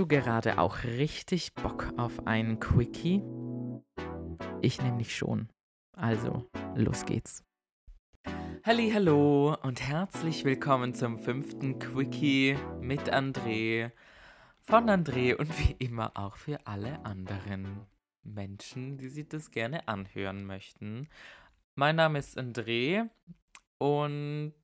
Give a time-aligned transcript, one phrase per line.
[0.00, 3.22] du gerade auch richtig Bock auf einen Quickie?
[4.62, 5.50] Ich nämlich schon.
[5.92, 7.44] Also, los geht's.
[8.64, 13.90] Halli, hallo und herzlich willkommen zum fünften Quickie mit André.
[14.60, 17.86] Von André und wie immer auch für alle anderen
[18.22, 21.08] Menschen, die sich das gerne anhören möchten.
[21.74, 23.06] Mein Name ist André
[23.76, 24.54] und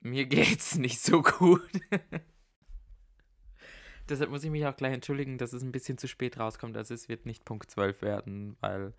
[0.00, 1.68] mir geht's nicht so gut.
[4.08, 6.76] Deshalb muss ich mich auch gleich entschuldigen, dass es ein bisschen zu spät rauskommt.
[6.76, 8.92] Also es wird nicht Punkt 12 werden, weil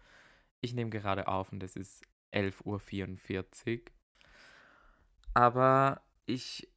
[0.62, 3.84] ich nehme gerade auf und es ist 11.44 Uhr.
[5.34, 6.70] Aber ich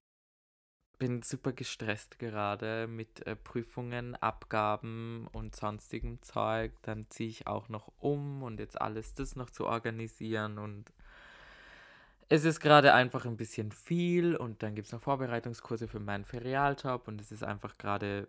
[0.98, 6.72] bin super gestresst gerade mit äh, Prüfungen, Abgaben und sonstigem Zeug.
[6.82, 10.92] Dann ziehe ich auch noch um und jetzt alles das noch zu organisieren und
[12.28, 16.24] es ist gerade einfach ein bisschen viel und dann gibt es noch Vorbereitungskurse für meinen
[16.24, 18.28] Ferialjob und es ist einfach gerade.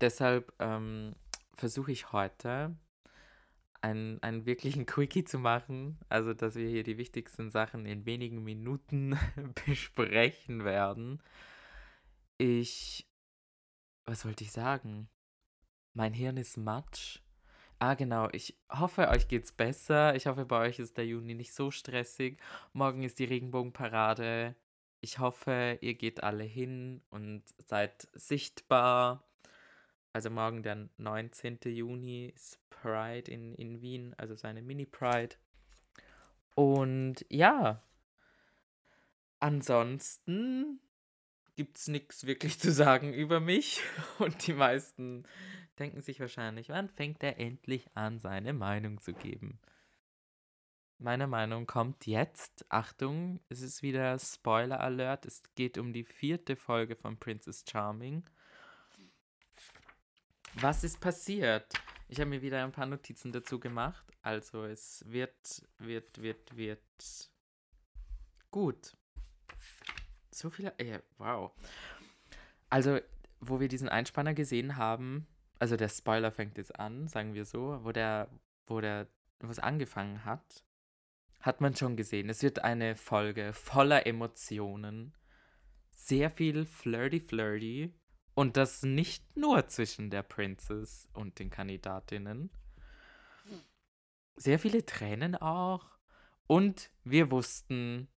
[0.00, 1.16] Deshalb ähm,
[1.56, 2.76] versuche ich heute
[3.80, 8.44] einen, einen wirklichen Quickie zu machen, also dass wir hier die wichtigsten Sachen in wenigen
[8.44, 9.18] Minuten
[9.66, 11.20] besprechen werden.
[12.38, 13.08] Ich,
[14.04, 15.08] was wollte ich sagen?
[15.92, 17.20] Mein Hirn ist matsch.
[17.80, 18.28] Ah, genau.
[18.32, 20.16] Ich hoffe, euch geht's besser.
[20.16, 22.38] Ich hoffe, bei euch ist der Juni nicht so stressig.
[22.72, 24.56] Morgen ist die Regenbogenparade.
[25.00, 29.22] Ich hoffe, ihr geht alle hin und seid sichtbar.
[30.12, 31.60] Also morgen, der 19.
[31.66, 35.36] Juni, ist Pride in, in Wien, also seine Mini-Pride.
[36.56, 37.80] Und ja,
[39.38, 40.80] ansonsten
[41.54, 43.80] gibt es nichts wirklich zu sagen über mich.
[44.18, 45.24] Und die meisten
[45.78, 49.60] denken sich wahrscheinlich, wann fängt er endlich an, seine Meinung zu geben?
[50.98, 52.66] Meine Meinung kommt jetzt.
[52.70, 55.26] Achtung, es ist wieder Spoiler Alert.
[55.26, 58.24] Es geht um die vierte Folge von Princess Charming.
[60.54, 61.72] Was ist passiert?
[62.08, 64.04] Ich habe mir wieder ein paar Notizen dazu gemacht.
[64.22, 67.30] Also es wird, wird, wird, wird
[68.50, 68.96] gut.
[70.32, 70.74] So viele.
[70.80, 71.52] Ja, wow.
[72.70, 72.98] Also,
[73.40, 77.80] wo wir diesen Einspanner gesehen haben, also der Spoiler fängt jetzt an, sagen wir so,
[77.82, 78.28] wo der,
[78.66, 79.08] wo der
[79.40, 80.64] was angefangen hat,
[81.40, 82.28] hat man schon gesehen.
[82.28, 85.14] Es wird eine Folge voller Emotionen,
[85.90, 87.94] sehr viel flirty flirty
[88.34, 92.50] und das nicht nur zwischen der Princess und den Kandidatinnen.
[94.36, 95.98] Sehr viele Tränen auch.
[96.46, 98.08] Und wir wussten,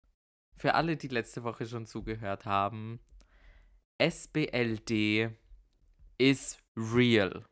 [0.55, 3.01] für alle, die letzte Woche schon zugehört haben,
[3.99, 5.31] SBLD
[6.19, 7.45] ist real.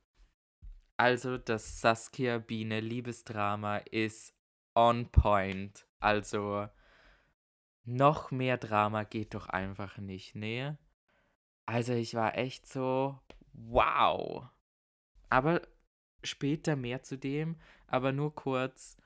[0.96, 4.34] Also das Saskia Biene Liebesdrama ist
[4.74, 5.86] on point.
[6.00, 6.68] Also
[7.84, 10.78] noch mehr Drama geht doch einfach nicht, ne?
[11.66, 13.18] Also ich war echt so,
[13.52, 14.46] wow.
[15.30, 15.62] Aber
[16.24, 18.96] später mehr zu dem, aber nur kurz.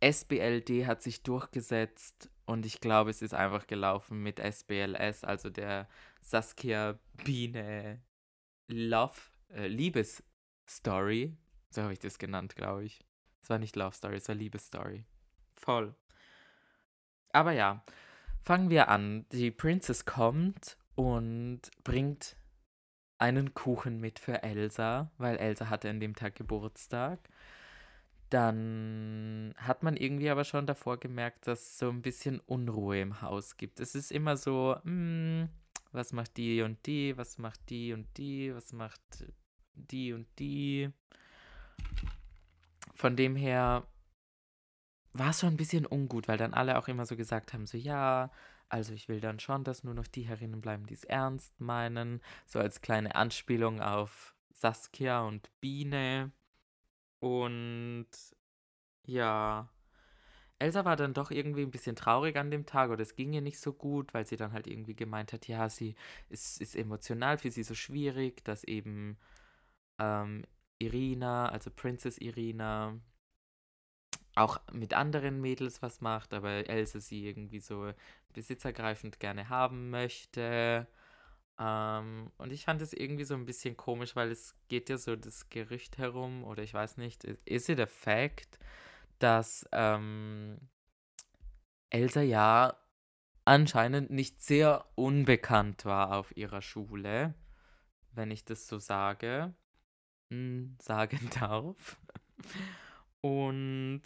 [0.00, 5.88] SBLD hat sich durchgesetzt und ich glaube, es ist einfach gelaufen mit SBLS, also der
[6.20, 8.02] Saskia Biene
[8.68, 9.20] Love,
[9.50, 11.36] äh, Liebesstory.
[11.70, 13.04] So habe ich das genannt, glaube ich.
[13.42, 15.04] Es war nicht Love Story, es war Liebesstory.
[15.52, 15.94] Voll.
[17.32, 17.84] Aber ja,
[18.42, 19.26] fangen wir an.
[19.32, 22.36] Die Princess kommt und bringt
[23.18, 27.20] einen Kuchen mit für Elsa, weil Elsa hatte an dem Tag Geburtstag.
[28.30, 33.20] Dann hat man irgendwie aber schon davor gemerkt, dass es so ein bisschen Unruhe im
[33.22, 33.80] Haus gibt.
[33.80, 35.48] Es ist immer so, hm,
[35.94, 39.00] was macht die und die, was macht die und die, was macht
[39.74, 40.90] die und die.
[42.94, 43.86] Von dem her
[45.12, 47.78] war es schon ein bisschen ungut, weil dann alle auch immer so gesagt haben, so
[47.78, 48.30] ja,
[48.68, 52.20] also ich will dann schon, dass nur noch die herinnen bleiben, die es ernst meinen,
[52.46, 56.32] so als kleine Anspielung auf Saskia und Biene.
[57.20, 58.08] Und
[59.04, 59.68] ja,
[60.58, 63.40] Elsa war dann doch irgendwie ein bisschen traurig an dem Tag oder es ging ihr
[63.42, 65.94] nicht so gut, weil sie dann halt irgendwie gemeint hat, ja, sie
[66.30, 69.18] ist, ist emotional für sie so schwierig, dass eben
[69.98, 70.44] ähm,
[70.78, 72.98] Irina, also Princess Irina,
[74.36, 77.92] auch mit anderen Mädels was macht, aber Elsa sie irgendwie so
[78.32, 80.88] besitzergreifend gerne haben möchte.
[81.58, 85.14] Ähm, und ich fand es irgendwie so ein bisschen komisch, weil es geht ja so
[85.16, 88.58] das Gerücht herum, oder ich weiß nicht, ist it a fact,
[89.24, 90.58] dass ähm,
[91.88, 92.76] Elsa ja
[93.46, 97.34] anscheinend nicht sehr unbekannt war auf ihrer Schule,
[98.12, 99.54] wenn ich das so sage,
[100.28, 101.98] hm, sagen darf.
[103.22, 104.02] Und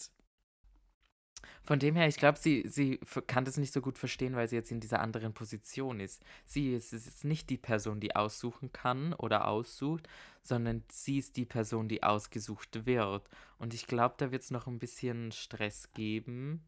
[1.69, 4.57] Von dem her, ich glaube, sie, sie kann das nicht so gut verstehen, weil sie
[4.57, 6.25] jetzt in dieser anderen Position ist.
[6.47, 10.09] Sie ist, ist jetzt nicht die Person, die aussuchen kann oder aussucht,
[10.43, 13.29] sondern sie ist die Person, die ausgesucht wird.
[13.59, 16.67] Und ich glaube, da wird es noch ein bisschen Stress geben,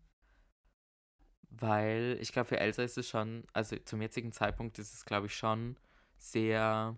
[1.49, 5.29] weil ich glaube, für Elsa ist es schon, also zum jetzigen Zeitpunkt ist es, glaube
[5.29, 5.79] ich, schon
[6.19, 6.95] sehr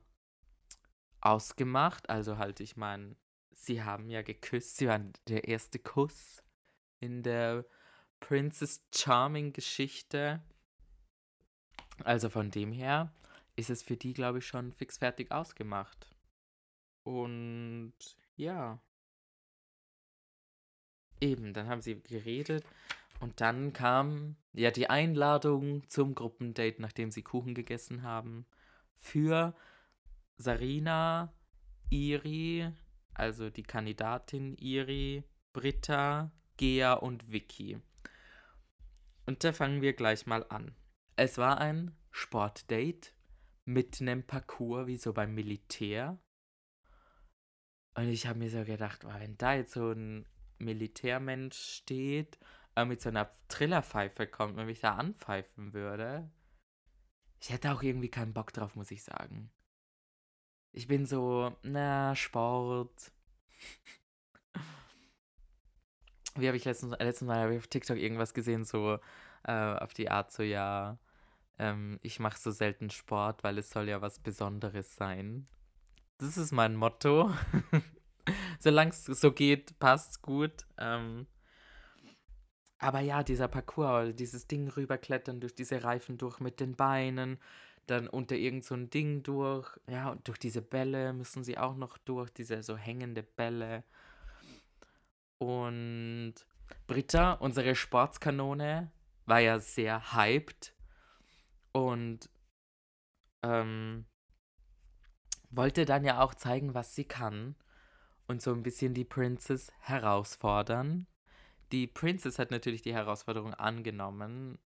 [1.21, 2.11] ausgemacht.
[2.11, 3.15] Also halt, ich meine,
[3.53, 6.43] sie haben ja geküsst, sie waren der erste Kuss
[6.99, 7.65] in der
[8.23, 10.41] Princess Charming Geschichte.
[12.05, 13.13] Also von dem her
[13.57, 16.09] ist es für die, glaube ich, schon fix fertig ausgemacht.
[17.03, 17.93] Und
[18.37, 18.81] ja.
[21.21, 22.65] Eben, dann haben sie geredet
[23.21, 28.47] und dann kam ja die Einladung zum Gruppendate, nachdem sie Kuchen gegessen haben,
[28.97, 29.55] für
[30.39, 31.33] Sarina,
[31.91, 32.73] Iri,
[33.15, 37.81] also die Kandidatin Iri, Britta, Gea und Vicky.
[39.27, 40.75] Und da fangen wir gleich mal an.
[41.17, 43.13] Es war ein Sportdate
[43.65, 46.19] mit einem Parcours wie so beim Militär.
[47.95, 50.27] Und ich habe mir so gedacht, oh, wenn da jetzt so ein
[50.59, 52.39] Militärmensch steht,
[52.75, 56.31] äh, mit so einer Trillerpfeife kommt und mich da anpfeifen würde,
[57.41, 59.51] ich hätte auch irgendwie keinen Bock drauf, muss ich sagen.
[60.73, 63.13] Ich bin so, na, Sport.
[66.35, 68.99] Wie habe ich letztens, äh, letztens Mal auf TikTok irgendwas gesehen, so
[69.45, 70.99] äh, auf die Art, so ja,
[71.59, 75.47] ähm, ich mache so selten Sport, weil es soll ja was Besonderes sein.
[76.19, 77.33] Das ist mein Motto.
[78.61, 80.67] Solange es so geht, passt's gut.
[80.79, 81.27] Ähm,
[82.79, 87.39] aber ja, dieser Parcours, dieses Ding rüberklettern, durch diese Reifen durch mit den Beinen,
[87.87, 91.77] dann unter irgend so ein Ding durch, ja, und durch diese Bälle müssen sie auch
[91.77, 93.85] noch durch, diese so hängende Bälle.
[95.43, 96.35] Und
[96.87, 98.93] Britta, unsere Sportskanone,
[99.27, 100.73] war ja sehr hyped
[101.73, 102.31] und
[103.43, 104.07] ähm,
[105.51, 107.57] wollte dann ja auch zeigen, was sie kann
[108.29, 111.09] und so ein bisschen die Princess herausfordern.
[111.73, 114.61] Die Princess hat natürlich die Herausforderung angenommen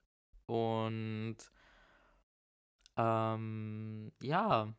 [0.44, 1.38] und
[2.98, 4.74] ähm, ja,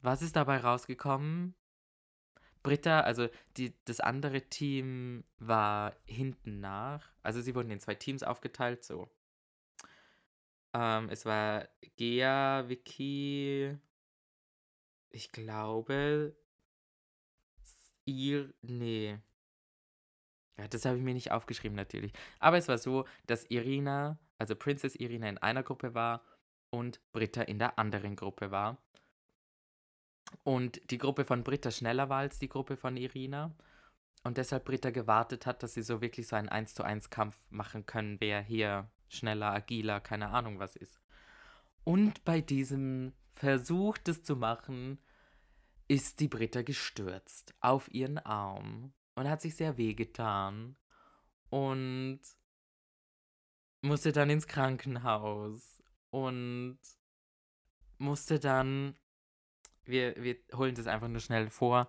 [0.00, 1.54] was ist dabei rausgekommen?
[2.62, 7.10] Britta, also die, das andere Team war hinten nach.
[7.22, 9.08] Also sie wurden in zwei Teams aufgeteilt, so.
[10.74, 13.76] Ähm, es war Gea, Vicky,
[15.10, 16.36] ich glaube,
[18.04, 19.18] ihr, nee.
[20.58, 22.12] Ja, das habe ich mir nicht aufgeschrieben natürlich.
[22.38, 26.22] Aber es war so, dass Irina, also Princess Irina in einer Gruppe war
[26.70, 28.78] und Britta in der anderen Gruppe war.
[30.42, 33.54] Und die Gruppe von Britta schneller war als die Gruppe von Irina.
[34.22, 37.36] Und deshalb Britta gewartet hat, dass sie so wirklich so einen 1 zu 1 Kampf
[37.50, 41.00] machen können, wer hier schneller, agiler, keine Ahnung was ist.
[41.84, 44.98] Und bei diesem Versuch, das zu machen,
[45.88, 50.76] ist die Britta gestürzt auf ihren Arm und hat sich sehr wehgetan
[51.48, 52.20] und
[53.82, 56.78] musste dann ins Krankenhaus und
[57.98, 58.96] musste dann,
[59.90, 61.88] wir, wir holen das einfach nur schnell vor,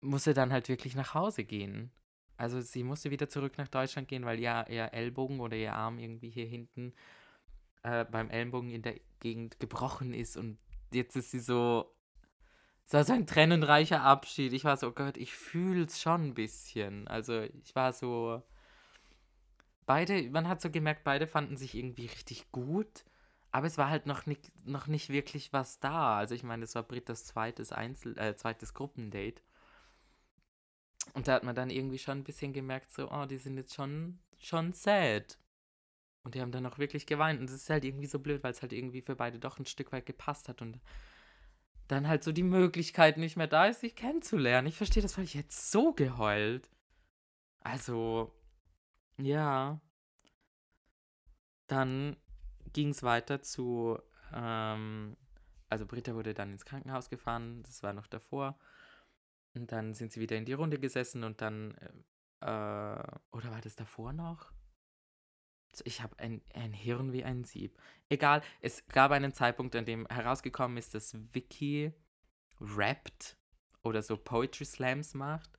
[0.00, 1.90] musste dann halt wirklich nach Hause gehen.
[2.36, 5.98] Also sie musste wieder zurück nach Deutschland gehen, weil ja ihr Ellbogen oder ihr Arm
[5.98, 6.92] irgendwie hier hinten
[7.82, 10.58] äh, beim Ellenbogen in der Gegend gebrochen ist und
[10.92, 11.94] jetzt ist sie so.
[12.84, 14.52] Es war so ein tränenreicher Abschied.
[14.52, 17.06] Ich war so, oh Gott, ich fühl's schon ein bisschen.
[17.08, 18.42] Also ich war so.
[19.86, 23.04] Beide, man hat so gemerkt, beide fanden sich irgendwie richtig gut.
[23.52, 26.16] Aber es war halt noch nicht, noch nicht wirklich was da.
[26.16, 29.42] Also ich meine, es war Britas zweites Einzel, äh, zweites Gruppendate.
[31.14, 33.74] Und da hat man dann irgendwie schon ein bisschen gemerkt, so, oh, die sind jetzt
[33.74, 35.38] schon, schon sad.
[36.24, 37.40] Und die haben dann auch wirklich geweint.
[37.40, 39.66] Und das ist halt irgendwie so blöd, weil es halt irgendwie für beide doch ein
[39.66, 40.62] Stück weit gepasst hat.
[40.62, 40.80] Und
[41.88, 44.68] dann halt so die Möglichkeit nicht mehr da ist, sich kennenzulernen.
[44.68, 46.70] Ich verstehe das, weil ich jetzt so geheult.
[47.60, 48.32] Also,
[49.18, 49.80] ja.
[51.66, 52.16] Dann
[52.72, 53.98] ging es weiter zu,
[54.32, 55.16] ähm,
[55.68, 58.58] also Britta wurde dann ins Krankenhaus gefahren, das war noch davor.
[59.54, 61.72] Und dann sind sie wieder in die Runde gesessen und dann,
[62.40, 64.50] äh, oder war das davor noch?
[65.84, 67.78] Ich habe ein, ein Hirn wie ein Sieb.
[68.08, 71.92] Egal, es gab einen Zeitpunkt, an dem herausgekommen ist, dass Vicky
[72.60, 73.36] rappt
[73.82, 75.58] oder so Poetry Slams macht.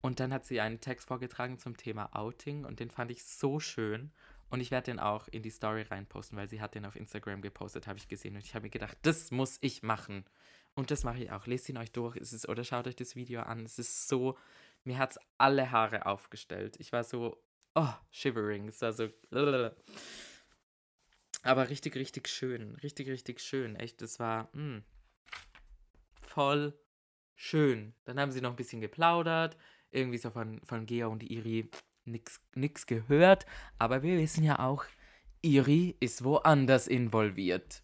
[0.00, 3.60] Und dann hat sie einen Text vorgetragen zum Thema Outing und den fand ich so
[3.60, 4.12] schön.
[4.52, 7.40] Und ich werde den auch in die Story reinposten, weil sie hat den auf Instagram
[7.40, 8.34] gepostet, habe ich gesehen.
[8.34, 10.26] Und ich habe mir gedacht, das muss ich machen.
[10.74, 11.46] Und das mache ich auch.
[11.46, 13.64] Lest ihn euch durch es ist, oder schaut euch das Video an.
[13.64, 14.36] Es ist so,
[14.84, 16.76] mir hat es alle Haare aufgestellt.
[16.80, 17.42] Ich war so,
[17.74, 18.68] oh, shivering.
[18.68, 19.08] Es war so.
[21.42, 22.74] Aber richtig, richtig schön.
[22.82, 23.74] Richtig, richtig schön.
[23.76, 24.84] Echt, es war mh, hm,
[26.20, 26.78] voll
[27.36, 27.94] schön.
[28.04, 29.56] Dann haben sie noch ein bisschen geplaudert.
[29.92, 31.70] Irgendwie so von, von Gea und Iri
[32.04, 33.46] nichts gehört.
[33.78, 34.84] Aber wir wissen ja auch,
[35.42, 37.82] Iri ist woanders involviert.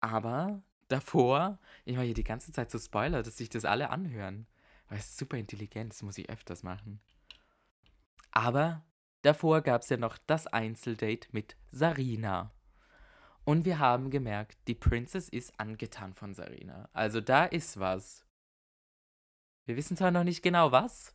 [0.00, 4.46] Aber davor, ich mache hier die ganze Zeit so Spoiler, dass sich das alle anhören.
[4.88, 7.00] Weil es ist super intelligent, das muss ich öfters machen.
[8.32, 8.84] Aber
[9.22, 12.52] davor gab es ja noch das Einzeldate mit Sarina.
[13.44, 16.88] Und wir haben gemerkt, die Princess ist angetan von Sarina.
[16.92, 18.26] Also da ist was.
[19.64, 21.14] Wir wissen zwar noch nicht genau was,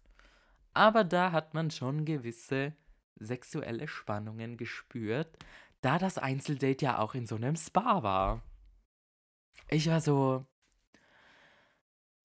[0.76, 2.76] aber da hat man schon gewisse
[3.16, 5.38] sexuelle Spannungen gespürt,
[5.82, 8.44] da das Einzeldate ja auch in so einem Spa war.
[9.70, 10.46] Ich war so,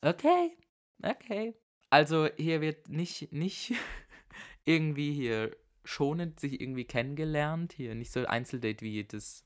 [0.02, 0.57] okay,
[1.02, 1.54] okay.
[1.90, 3.75] Also hier wird nicht, nicht
[4.64, 7.73] irgendwie hier schonend sich irgendwie kennengelernt.
[7.73, 9.45] Hier nicht so Einzeldate wie das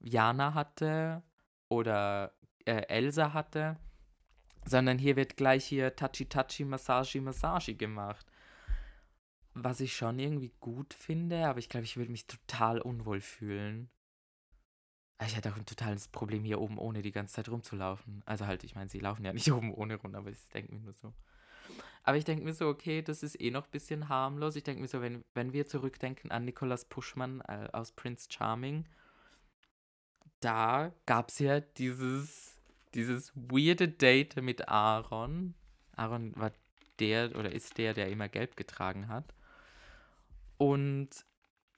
[0.00, 1.22] Jana hatte
[1.68, 2.34] oder
[2.66, 3.78] äh, Elsa hatte,
[4.64, 8.26] sondern hier wird gleich hier Touchy Massage Massage gemacht.
[9.54, 13.90] Was ich schon irgendwie gut finde, aber ich glaube, ich würde mich total unwohl fühlen.
[15.26, 18.22] Ich hätte auch ein totales Problem, hier oben ohne die ganze Zeit rumzulaufen.
[18.24, 20.80] Also halt, ich meine, sie laufen ja nicht oben ohne rum, aber ich denke mir
[20.80, 21.12] nur so.
[22.04, 24.56] Aber ich denke mir so, okay, das ist eh noch ein bisschen harmlos.
[24.56, 28.86] Ich denke mir so, wenn, wenn wir zurückdenken an Nicolas Puschmann äh, aus Prince Charming,
[30.40, 32.51] da gab es ja dieses,
[32.94, 35.54] dieses weirde Date mit Aaron.
[35.96, 36.52] Aaron war
[36.98, 39.34] der oder ist der, der immer gelb getragen hat.
[40.58, 41.10] Und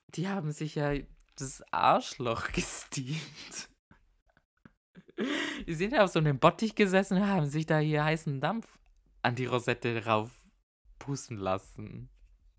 [0.09, 0.95] die haben sich ja
[1.37, 3.69] das Arschloch gesteamt.
[5.67, 8.79] Die sind ja auf so einem Bottich gesessen und haben sich da hier heißen Dampf
[9.23, 10.31] an die Rosette rauf
[10.99, 12.09] pusten lassen.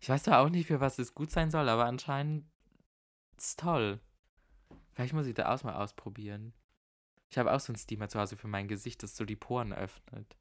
[0.00, 2.46] Ich weiß zwar auch nicht, für was es gut sein soll, aber anscheinend
[3.36, 4.00] ist toll.
[4.92, 6.54] Vielleicht muss ich das auch mal ausprobieren.
[7.30, 9.72] Ich habe auch so ein Steamer zu Hause für mein Gesicht, das so die Poren
[9.72, 10.36] öffnet.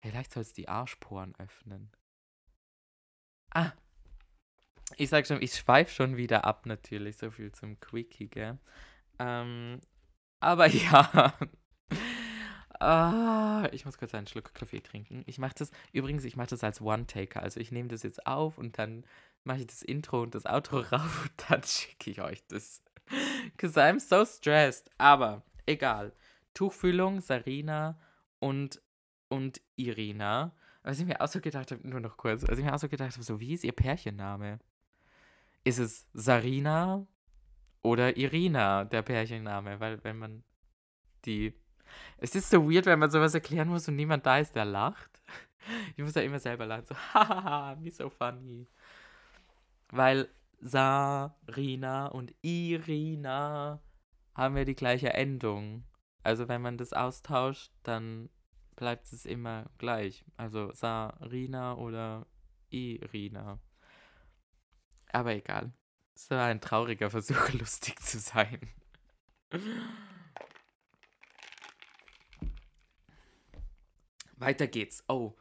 [0.00, 1.90] Vielleicht soll es die Arschporen öffnen.
[3.50, 3.72] Ah.
[4.96, 7.16] Ich sag schon, ich schweife schon wieder ab, natürlich.
[7.18, 8.58] So viel zum Quickie, gell?
[9.18, 9.80] Ähm,
[10.40, 11.34] aber ja.
[12.80, 15.24] Ah, ich muss kurz einen Schluck Kaffee trinken.
[15.26, 17.42] Ich mache das, übrigens, ich mache das als One-Taker.
[17.42, 19.04] Also ich nehme das jetzt auf und dann
[19.44, 22.82] mache ich das Intro und das Outro rauf und dann schicke ich euch das.
[23.52, 24.90] Because I'm so stressed.
[24.98, 26.12] Aber egal.
[26.54, 27.98] Tuchfühlung, Sarina
[28.38, 28.80] und,
[29.28, 30.54] und Irina.
[30.82, 32.88] Was ich mir auch so gedacht habe, nur noch kurz, also ich mir auch so
[32.88, 34.60] gedacht habe, so, wie ist ihr Pärchenname?
[35.68, 37.06] Ist es Sarina
[37.82, 39.78] oder Irina, der Pärchenname?
[39.80, 40.42] Weil, wenn man
[41.26, 41.52] die
[42.16, 45.10] es ist so weird, wenn man sowas erklären muss und niemand da ist, der lacht.
[45.96, 46.86] Ich muss ja immer selber lachen.
[46.86, 48.66] So, hahaha, wie so funny.
[49.90, 53.82] Weil Sarina und Irina
[54.34, 55.84] haben ja die gleiche Endung.
[56.22, 58.30] Also wenn man das austauscht, dann
[58.76, 60.24] bleibt es immer gleich.
[60.38, 62.26] Also Sarina oder
[62.70, 63.58] Irina.
[65.12, 65.72] Aber egal.
[66.14, 68.58] Es war ein trauriger Versuch, lustig zu sein.
[74.36, 75.04] Weiter geht's.
[75.08, 75.36] Oh.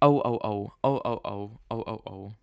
[0.00, 0.72] Oh, oh, oh.
[0.82, 1.58] Oh, oh, oh.
[1.70, 2.34] Oh, oh, oh.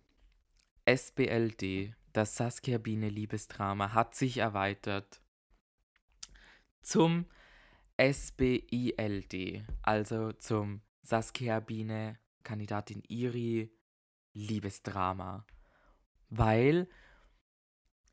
[0.84, 5.20] SBLD, das Saskia Biene Liebesdrama, hat sich erweitert
[6.82, 7.26] zum
[7.98, 13.72] SBILD, also zum Saskia Biene Kandidatin Iri
[14.34, 15.44] Liebesdrama.
[16.30, 16.88] Weil,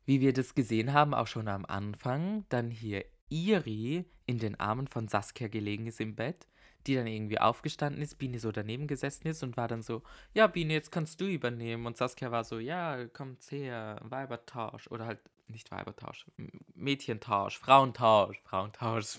[0.04, 4.86] wie wir das gesehen haben, auch schon am Anfang, dann hier Iri in den Armen
[4.86, 6.46] von Saskia gelegen ist im Bett
[6.86, 10.02] die dann irgendwie aufgestanden ist, Biene so daneben gesessen ist und war dann so,
[10.34, 11.86] ja, Biene, jetzt kannst du übernehmen.
[11.86, 14.88] Und Saskia war so, ja, kommt's her, Weibertausch.
[14.88, 16.26] Oder halt, nicht Weibertausch,
[16.74, 19.18] Mädchentausch, Frauentausch, Frauentausch.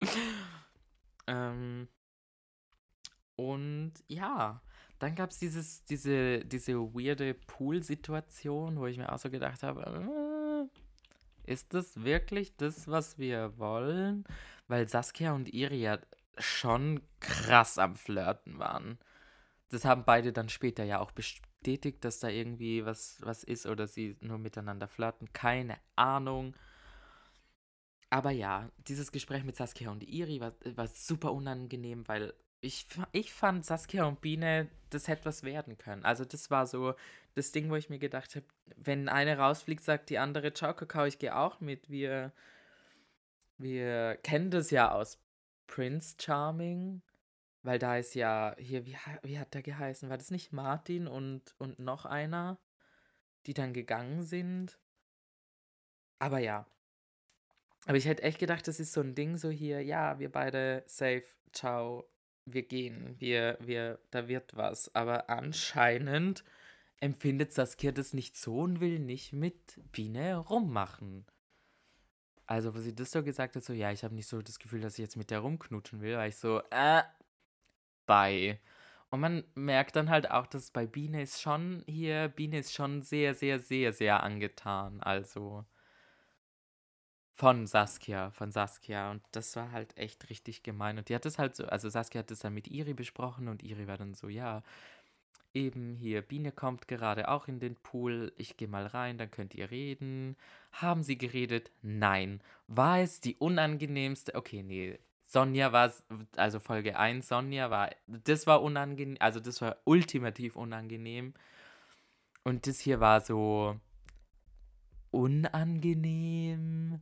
[1.26, 1.88] ähm,
[3.36, 4.62] und ja,
[5.00, 10.68] dann gab es diese, diese weirde Pool-Situation, wo ich mir auch so gedacht habe,
[11.46, 14.24] äh, ist das wirklich das, was wir wollen?
[14.68, 15.98] Weil Saskia und Iria
[16.38, 18.98] schon krass am Flirten waren.
[19.70, 23.86] Das haben beide dann später ja auch bestätigt, dass da irgendwie was, was ist oder
[23.86, 25.32] sie nur miteinander flirten.
[25.32, 26.54] Keine Ahnung.
[28.10, 33.32] Aber ja, dieses Gespräch mit Saskia und Iri war, war super unangenehm, weil ich, ich
[33.32, 36.04] fand Saskia und Biene, das hätte was werden können.
[36.04, 36.94] Also das war so
[37.34, 41.04] das Ding, wo ich mir gedacht habe, wenn eine rausfliegt, sagt die andere, ciao Kakao,
[41.04, 41.88] ich gehe auch mit.
[41.88, 42.32] Wir,
[43.56, 45.18] wir kennen das ja aus
[45.66, 47.02] Prince Charming,
[47.62, 50.10] weil da ist ja, hier, wie, wie hat der geheißen?
[50.10, 52.58] War das nicht Martin und, und noch einer,
[53.46, 54.78] die dann gegangen sind?
[56.18, 56.66] Aber ja.
[57.86, 60.82] Aber ich hätte echt gedacht, das ist so ein Ding, so hier, ja, wir beide
[60.86, 62.09] safe, ciao,
[62.44, 64.94] wir gehen, wir, wir, da wird was.
[64.94, 66.44] Aber anscheinend
[66.98, 71.26] empfindet Saskia das nicht so und will nicht mit Biene rummachen.
[72.46, 74.80] Also, wo sie das so gesagt hat, so, ja, ich habe nicht so das Gefühl,
[74.80, 77.02] dass ich jetzt mit der rumknutschen will, war ich so, äh,
[78.06, 78.58] bye.
[79.10, 83.02] Und man merkt dann halt auch, dass bei Biene ist schon hier, Biene ist schon
[83.02, 85.00] sehr, sehr, sehr, sehr angetan.
[85.00, 85.64] Also
[87.40, 89.10] von Saskia, von Saskia.
[89.10, 90.98] Und das war halt echt richtig gemein.
[90.98, 93.62] Und die hat es halt so, also Saskia hat es dann mit Iri besprochen und
[93.62, 94.62] Iri war dann so, ja,
[95.54, 99.54] eben hier, Biene kommt gerade auch in den Pool, ich gehe mal rein, dann könnt
[99.54, 100.36] ihr reden.
[100.72, 101.70] Haben sie geredet?
[101.80, 102.42] Nein.
[102.66, 104.34] War es die unangenehmste?
[104.34, 104.98] Okay, nee.
[105.22, 105.90] Sonja war,
[106.36, 111.32] also Folge 1, Sonja war, das war unangenehm, also das war ultimativ unangenehm.
[112.44, 113.80] Und das hier war so
[115.10, 117.00] unangenehm.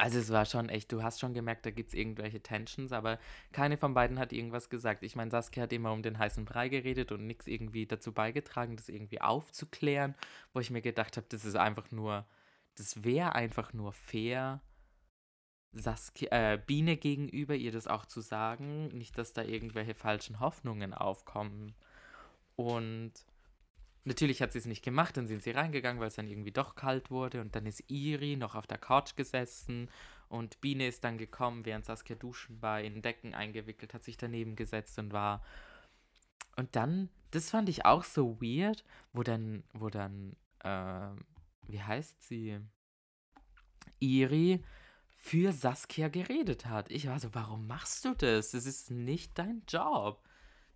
[0.00, 3.18] Also es war schon echt, du hast schon gemerkt, da gibt es irgendwelche Tensions, aber
[3.50, 5.02] keine von beiden hat irgendwas gesagt.
[5.02, 8.76] Ich meine, Saskia hat immer um den heißen Brei geredet und nichts irgendwie dazu beigetragen,
[8.76, 10.14] das irgendwie aufzuklären,
[10.52, 12.26] wo ich mir gedacht habe, das ist einfach nur,
[12.76, 14.60] das wäre einfach nur fair,
[15.72, 20.94] Saskia, äh, Biene gegenüber ihr das auch zu sagen, nicht, dass da irgendwelche falschen Hoffnungen
[20.94, 21.74] aufkommen.
[22.56, 23.12] Und
[24.08, 26.76] Natürlich hat sie es nicht gemacht, dann sind sie reingegangen, weil es dann irgendwie doch
[26.76, 29.90] kalt wurde und dann ist Iri noch auf der Couch gesessen
[30.30, 34.56] und Biene ist dann gekommen, während Saskia duschen war, in Decken eingewickelt, hat sich daneben
[34.56, 35.44] gesetzt und war.
[36.56, 38.82] Und dann, das fand ich auch so weird,
[39.12, 41.10] wo dann, wo dann, äh,
[41.66, 42.60] wie heißt sie?
[44.00, 44.64] Iri
[45.16, 46.90] für Saskia geredet hat.
[46.90, 48.52] Ich war so, warum machst du das?
[48.52, 50.26] Das ist nicht dein Job.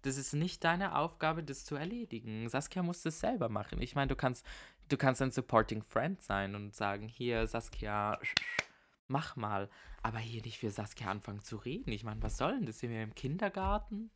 [0.02, 2.48] Das ist nicht deine Aufgabe, das zu erledigen.
[2.48, 3.80] Saskia muss das selber machen.
[3.80, 4.44] Ich meine, du kannst,
[4.88, 8.18] du kannst ein Supporting Friend sein und sagen, hier, Saskia,
[9.06, 9.70] mach mal.
[10.02, 11.92] Aber hier nicht für Saskia anfangen zu reden.
[11.92, 12.80] Ich meine, was soll denn das?
[12.80, 14.10] Sind wir im Kindergarten?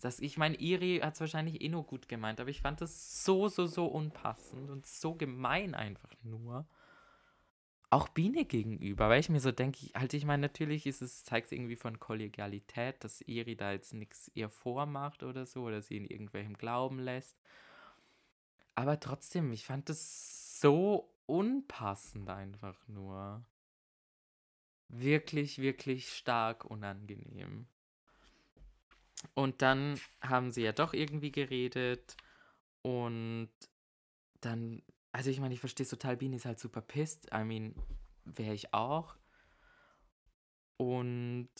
[0.00, 3.24] Das, ich meine, Iri hat es wahrscheinlich eh nur gut gemeint, aber ich fand das
[3.24, 6.66] so, so, so unpassend und so gemein einfach nur
[7.92, 11.52] auch Biene gegenüber, weil ich mir so denke, halt, ich meine, natürlich ist es, zeigt
[11.52, 16.06] irgendwie von Kollegialität, dass Eri da jetzt nichts ihr vormacht oder so, oder sie in
[16.06, 17.36] irgendwelchem Glauben lässt.
[18.74, 23.44] Aber trotzdem, ich fand das so unpassend einfach nur.
[24.88, 27.66] Wirklich, wirklich stark unangenehm.
[29.34, 32.16] Und dann haben sie ja doch irgendwie geredet
[32.80, 33.50] und
[34.40, 37.28] dann also ich meine, ich verstehe total, Bean ist halt super pissed.
[37.32, 37.74] I mean,
[38.24, 39.16] wäre ich auch.
[40.78, 41.50] Und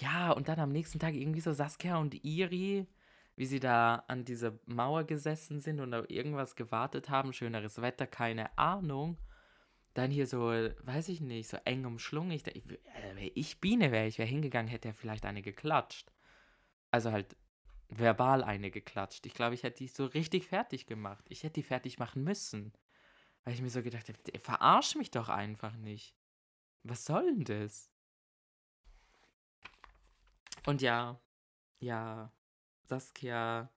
[0.00, 2.86] ja, und dann am nächsten Tag irgendwie so Saskia und Iri,
[3.36, 8.06] wie sie da an dieser Mauer gesessen sind und auf irgendwas gewartet haben, schöneres Wetter,
[8.06, 9.18] keine Ahnung.
[9.94, 12.30] Dann hier so, weiß ich nicht, so eng umschlungen.
[12.30, 12.62] Ich, äh,
[13.16, 16.12] wäre ich Biene, wäre ich wäre hingegangen, hätte er vielleicht eine geklatscht.
[16.92, 17.36] Also halt
[17.90, 19.26] verbal eine geklatscht.
[19.26, 21.24] Ich glaube, ich hätte die so richtig fertig gemacht.
[21.28, 22.72] Ich hätte die fertig machen müssen.
[23.44, 26.14] Weil ich mir so gedacht habe, verarsch mich doch einfach nicht.
[26.82, 27.90] Was soll denn das?
[30.66, 31.20] Und ja,
[31.78, 32.32] ja,
[32.84, 33.70] Saskia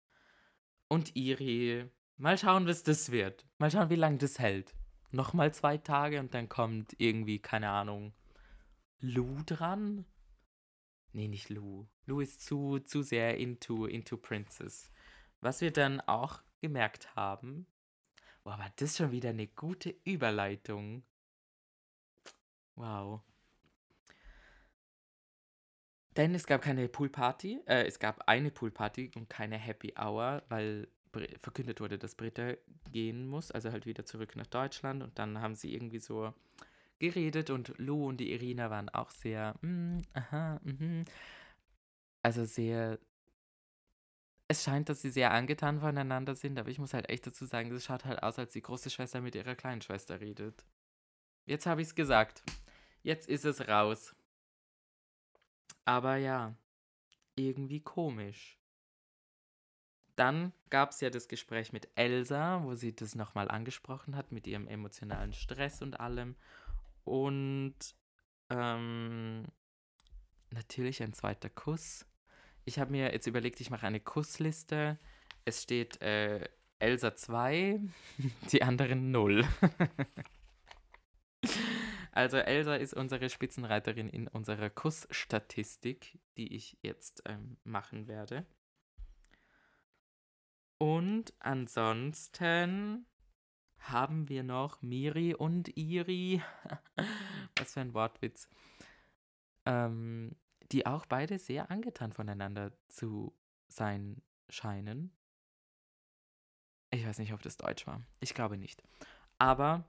[0.87, 1.89] und Iri.
[2.17, 3.45] Mal schauen, was das wird.
[3.57, 4.75] Mal schauen, wie lange das hält.
[5.11, 8.13] Nochmal zwei Tage und dann kommt irgendwie, keine Ahnung,
[8.99, 10.05] Lou dran.
[11.13, 11.87] Nee, nicht Lou.
[12.05, 14.91] Lou ist zu, zu sehr into, into Princess.
[15.41, 17.67] Was wir dann auch gemerkt haben,
[18.43, 21.03] wow, war das schon wieder eine gute Überleitung.
[22.75, 23.21] Wow.
[26.17, 30.87] Denn es gab keine Poolparty, äh, es gab eine Poolparty und keine Happy Hour, weil
[31.39, 32.53] verkündet wurde, dass Britta
[32.91, 36.33] gehen muss, also halt wieder zurück nach Deutschland und dann haben sie irgendwie so
[37.03, 41.03] geredet und Lou und die Irina waren auch sehr, mm, aha, mhm.
[42.21, 42.97] Also sehr,
[44.47, 47.69] es scheint, dass sie sehr angetan voneinander sind, aber ich muss halt echt dazu sagen,
[47.73, 50.65] es schaut halt aus, als die große Schwester mit ihrer kleinen Schwester redet.
[51.45, 52.41] Jetzt habe ich es gesagt.
[53.01, 54.15] Jetzt ist es raus.
[55.83, 56.55] Aber ja,
[57.35, 58.57] irgendwie komisch.
[60.15, 64.47] Dann gab es ja das Gespräch mit Elsa, wo sie das nochmal angesprochen hat, mit
[64.47, 66.37] ihrem emotionalen Stress und allem.
[67.03, 67.75] Und
[68.49, 69.45] ähm,
[70.51, 72.05] natürlich ein zweiter Kuss.
[72.65, 74.97] Ich habe mir jetzt überlegt, ich mache eine Kussliste.
[75.45, 76.47] Es steht äh,
[76.79, 77.81] Elsa 2,
[78.51, 79.41] die anderen 0.
[82.11, 88.45] also Elsa ist unsere Spitzenreiterin in unserer Kussstatistik, die ich jetzt ähm, machen werde.
[90.77, 93.05] Und ansonsten
[93.91, 96.41] haben wir noch Miri und Iri.
[97.57, 98.47] Was für ein Wortwitz.
[99.65, 100.35] Ähm,
[100.71, 103.33] die auch beide sehr angetan voneinander zu
[103.67, 105.11] sein scheinen.
[106.91, 108.01] Ich weiß nicht, ob das Deutsch war.
[108.19, 108.83] Ich glaube nicht.
[109.37, 109.83] Aber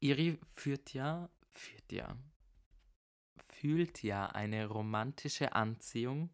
[0.00, 2.16] Iri führt ja, führt ja,
[3.48, 6.30] fühlt ja eine romantische Anziehung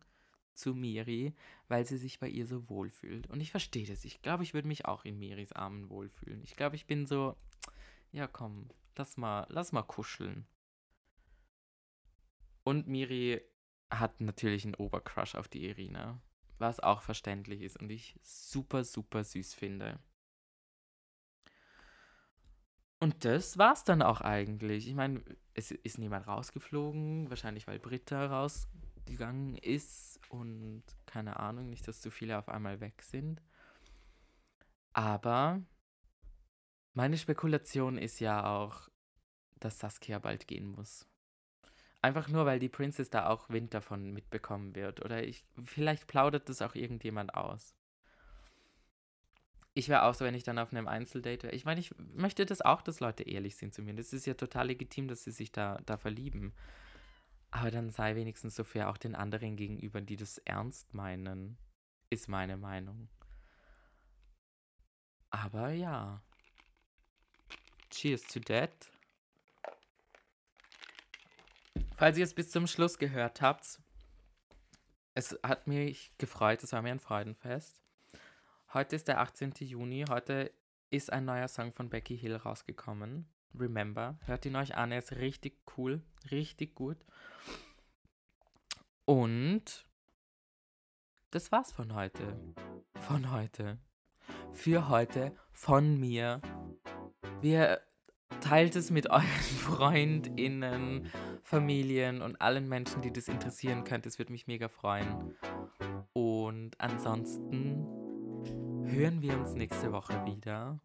[0.56, 1.34] zu Miri,
[1.68, 3.28] weil sie sich bei ihr so wohl fühlt.
[3.28, 4.04] Und ich verstehe das.
[4.04, 6.42] Ich glaube, ich würde mich auch in Miris Armen wohlfühlen.
[6.42, 7.36] Ich glaube, ich bin so,
[8.12, 10.46] ja komm, lass mal, lass mal kuscheln.
[12.64, 13.42] Und Miri
[13.90, 16.20] hat natürlich einen Obercrush auf die Irina,
[16.58, 20.00] was auch verständlich ist und ich super, super süß finde.
[22.98, 24.88] Und das war's dann auch eigentlich.
[24.88, 25.22] Ich meine,
[25.54, 32.10] es ist niemand rausgeflogen, wahrscheinlich weil Britta rausgegangen ist und keine Ahnung, nicht, dass zu
[32.10, 33.42] viele auf einmal weg sind.
[34.92, 35.62] Aber
[36.94, 38.88] meine Spekulation ist ja auch,
[39.60, 41.06] dass Saskia bald gehen muss.
[42.02, 45.04] Einfach nur, weil die Princess da auch Wind davon mitbekommen wird.
[45.04, 47.74] Oder ich, vielleicht plaudert das auch irgendjemand aus.
[49.74, 51.54] Ich wäre auch so, wenn ich dann auf einem Einzeldate wäre.
[51.54, 53.92] Ich meine, ich möchte das auch, dass Leute ehrlich sind zu mir.
[53.92, 56.54] Das ist ja total legitim, dass sie sich da, da verlieben.
[57.56, 61.56] Aber dann sei wenigstens so fair auch den anderen gegenüber, die das ernst meinen,
[62.10, 63.08] ist meine Meinung.
[65.30, 66.22] Aber ja.
[67.88, 68.90] Cheers to that.
[71.94, 73.80] Falls ihr es bis zum Schluss gehört habt,
[75.14, 77.82] es hat mich gefreut, es war mir ein Freudenfest.
[78.74, 79.54] Heute ist der 18.
[79.60, 80.52] Juni, heute
[80.90, 83.26] ist ein neuer Song von Becky Hill rausgekommen.
[83.58, 86.98] Remember, hört ihn euch an, er ist richtig cool, richtig gut.
[89.04, 89.86] Und
[91.30, 92.38] das war's von heute.
[92.94, 93.78] Von heute.
[94.52, 96.40] Für heute von mir.
[97.40, 97.80] Wir
[98.40, 101.10] teilt es mit euren FreundInnen,
[101.42, 104.08] Familien und allen Menschen, die das interessieren könnte.
[104.08, 105.36] Es würde mich mega freuen.
[106.12, 107.86] Und ansonsten
[108.86, 110.80] hören wir uns nächste Woche wieder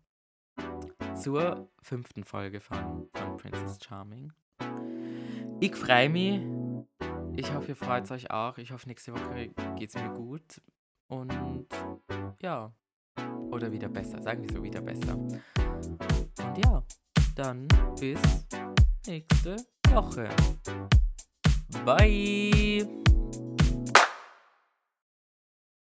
[1.16, 4.32] zur fünften Folge von, von Princess Charming.
[5.60, 6.42] Ich freue mich.
[7.36, 8.58] Ich hoffe, ihr freut euch auch.
[8.58, 10.62] Ich hoffe, nächste Woche geht es mir gut.
[11.08, 11.34] Und
[12.42, 12.74] ja.
[13.52, 14.22] Oder wieder besser.
[14.22, 15.16] Sagen wir so, wieder besser.
[15.16, 16.84] Und ja
[17.36, 17.68] dann
[18.00, 18.20] bis
[19.08, 19.56] nächste
[19.90, 20.30] Woche.
[21.86, 23.01] Bye!